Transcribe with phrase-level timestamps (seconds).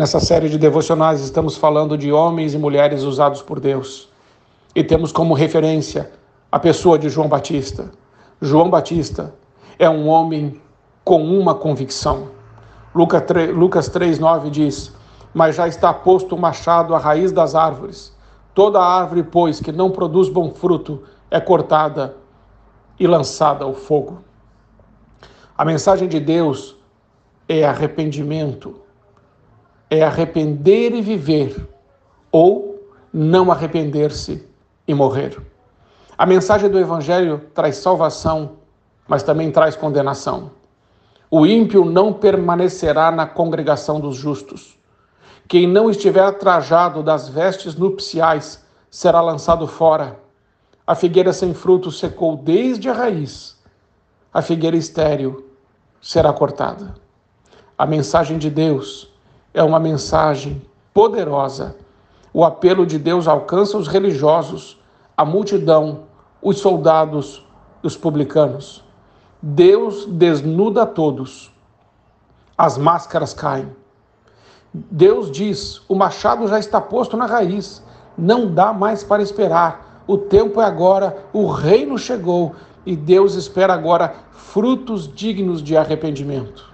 [0.00, 4.08] Nessa série de devocionais estamos falando de homens e mulheres usados por Deus.
[4.74, 6.10] E temos como referência
[6.50, 7.90] a pessoa de João Batista.
[8.40, 9.34] João Batista
[9.78, 10.58] é um homem
[11.04, 12.28] com uma convicção.
[12.94, 13.24] Lucas
[13.90, 14.90] 3,9 diz:
[15.34, 18.16] Mas já está posto o machado à raiz das árvores.
[18.54, 22.16] Toda árvore, pois, que não produz bom fruto, é cortada
[22.98, 24.24] e lançada ao fogo.
[25.58, 26.74] A mensagem de Deus
[27.46, 28.80] é arrependimento,
[29.90, 31.68] é arrepender e viver,
[32.30, 34.48] ou não arrepender-se
[34.86, 35.36] e morrer.
[36.16, 38.58] A mensagem do Evangelho traz salvação,
[39.08, 40.52] mas também traz condenação.
[41.28, 44.78] O ímpio não permanecerá na congregação dos justos.
[45.48, 50.20] Quem não estiver trajado das vestes nupciais será lançado fora.
[50.86, 53.58] A figueira sem fruto secou desde a raiz.
[54.32, 55.46] A figueira estéril
[56.00, 56.94] será cortada.
[57.76, 59.12] A mensagem de Deus
[59.52, 61.76] é uma mensagem poderosa.
[62.32, 64.80] O apelo de Deus alcança os religiosos,
[65.16, 66.04] a multidão,
[66.40, 67.44] os soldados
[67.82, 68.84] os publicanos.
[69.40, 71.50] Deus desnuda todos.
[72.56, 73.74] As máscaras caem.
[74.72, 77.82] Deus diz: o machado já está posto na raiz,
[78.16, 80.02] não dá mais para esperar.
[80.06, 82.54] O tempo é agora, o reino chegou
[82.84, 86.68] e Deus espera agora frutos dignos de arrependimento.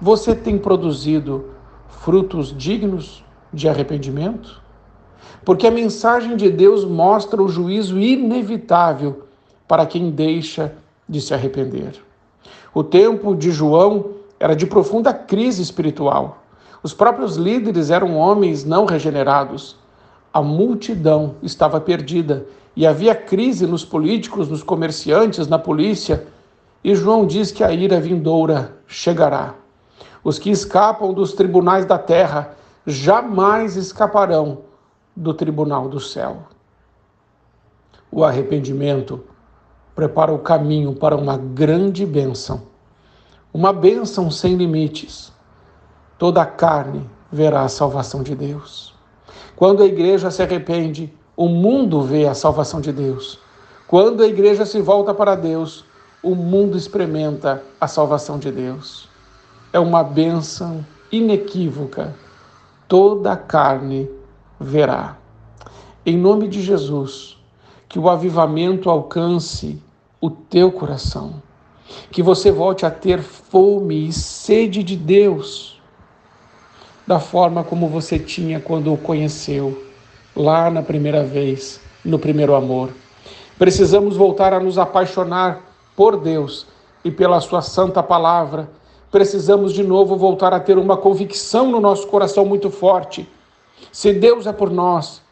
[0.00, 1.50] Você tem produzido
[1.88, 4.60] frutos dignos de arrependimento?
[5.44, 9.24] Porque a mensagem de Deus mostra o juízo inevitável
[9.66, 10.74] para quem deixa
[11.08, 12.02] de se arrepender.
[12.74, 16.44] O tempo de João era de profunda crise espiritual.
[16.82, 19.76] Os próprios líderes eram homens não regenerados.
[20.32, 26.26] A multidão estava perdida e havia crise nos políticos, nos comerciantes, na polícia.
[26.84, 29.54] E João diz que a ira vindoura chegará.
[30.22, 34.62] Os que escapam dos tribunais da terra jamais escaparão
[35.14, 36.44] do tribunal do céu.
[38.10, 39.22] O arrependimento
[39.94, 42.62] prepara o caminho para uma grande bênção,
[43.52, 45.32] uma bênção sem limites.
[46.16, 48.94] Toda a carne verá a salvação de Deus.
[49.56, 53.38] Quando a igreja se arrepende, o mundo vê a salvação de Deus.
[53.86, 55.84] Quando a igreja se volta para Deus,
[56.22, 59.07] o mundo experimenta a salvação de Deus.
[59.72, 62.14] É uma bênção inequívoca.
[62.86, 64.08] Toda a carne
[64.58, 65.16] verá.
[66.04, 67.36] Em nome de Jesus,
[67.88, 69.82] que o avivamento alcance
[70.20, 71.42] o teu coração.
[72.10, 75.80] Que você volte a ter fome e sede de Deus,
[77.06, 79.86] da forma como você tinha quando o conheceu,
[80.36, 82.90] lá na primeira vez, no primeiro amor.
[83.58, 85.60] Precisamos voltar a nos apaixonar
[85.96, 86.66] por Deus
[87.02, 88.68] e pela Sua santa palavra.
[89.10, 93.28] Precisamos de novo voltar a ter uma convicção no nosso coração muito forte.
[93.90, 95.22] Se Deus é por nós,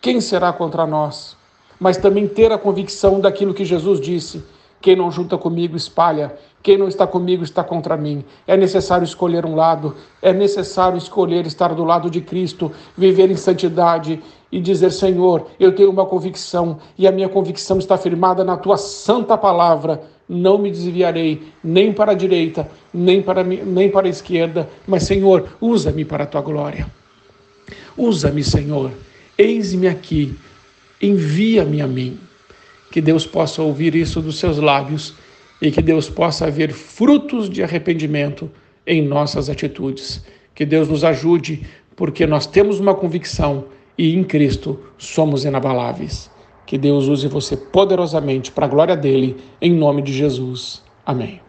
[0.00, 1.36] quem será contra nós?
[1.78, 4.44] mas também ter a convicção daquilo que Jesus disse:
[4.80, 8.24] quem não junta comigo espalha, quem não está comigo está contra mim.
[8.46, 13.36] É necessário escolher um lado, é necessário escolher estar do lado de Cristo, viver em
[13.36, 18.56] santidade e dizer: Senhor, eu tenho uma convicção e a minha convicção está firmada na
[18.56, 20.02] tua santa palavra.
[20.28, 25.56] Não me desviarei nem para a direita, nem para, nem para a esquerda, mas, Senhor,
[25.60, 26.86] usa-me para a tua glória.
[27.96, 28.90] Usa-me, Senhor.
[29.38, 30.36] Eis-me aqui
[31.00, 32.18] envia-me a mim.
[32.90, 35.14] Que Deus possa ouvir isso dos seus lábios
[35.60, 38.50] e que Deus possa ver frutos de arrependimento
[38.86, 40.24] em nossas atitudes.
[40.54, 43.66] Que Deus nos ajude, porque nós temos uma convicção
[43.98, 46.30] e em Cristo somos inabaláveis.
[46.66, 50.82] Que Deus use você poderosamente para a glória dele, em nome de Jesus.
[51.06, 51.45] Amém.